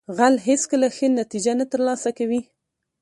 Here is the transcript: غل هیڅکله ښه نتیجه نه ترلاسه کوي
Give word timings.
غل 0.17 0.35
هیڅکله 0.47 0.87
ښه 0.95 1.07
نتیجه 1.19 1.53
نه 1.59 1.65
ترلاسه 1.71 2.09
کوي 2.17 2.41